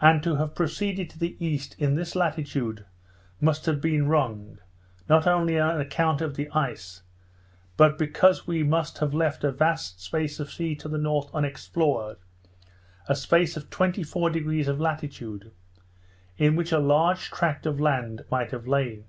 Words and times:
And 0.00 0.22
to 0.22 0.36
have 0.36 0.54
proceeded 0.54 1.10
to 1.10 1.18
the 1.18 1.36
east 1.38 1.76
in 1.78 1.94
this 1.94 2.16
latitude, 2.16 2.86
must 3.38 3.66
have 3.66 3.82
been 3.82 4.08
wrong, 4.08 4.56
not 5.10 5.26
only 5.26 5.58
on 5.60 5.78
account 5.78 6.22
of 6.22 6.36
the 6.36 6.48
ice, 6.52 7.02
but 7.76 7.98
because 7.98 8.46
we 8.46 8.62
must 8.62 8.96
have 8.96 9.12
left 9.12 9.44
a 9.44 9.52
vast 9.52 10.00
space 10.00 10.40
of 10.40 10.50
sea 10.50 10.74
to 10.76 10.88
the 10.88 10.96
north 10.96 11.28
unexplored, 11.34 12.16
a 13.10 13.14
space 13.14 13.54
of 13.58 13.68
24° 13.68 14.68
of 14.68 14.80
latitude; 14.80 15.50
in 16.38 16.56
which 16.56 16.72
a 16.72 16.78
large 16.78 17.30
tract 17.30 17.66
of 17.66 17.78
land 17.78 18.24
might 18.30 18.52
have 18.52 18.66
lain. 18.66 19.04